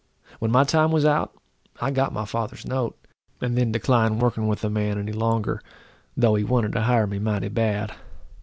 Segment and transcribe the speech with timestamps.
[0.39, 1.35] When my time was out,
[1.79, 2.97] I got my father's note,
[3.39, 5.61] and then declined working with the man any longer,
[6.17, 7.93] though he wanted to hire me mighty bad.